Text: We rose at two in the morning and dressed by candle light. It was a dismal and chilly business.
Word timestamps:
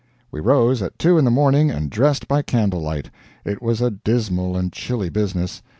We 0.31 0.39
rose 0.39 0.81
at 0.81 0.97
two 0.97 1.19
in 1.19 1.25
the 1.25 1.29
morning 1.29 1.69
and 1.69 1.91
dressed 1.91 2.27
by 2.27 2.41
candle 2.41 2.81
light. 2.81 3.11
It 3.45 3.61
was 3.61 3.81
a 3.81 3.91
dismal 3.91 4.57
and 4.57 4.73
chilly 4.73 5.09
business. 5.09 5.61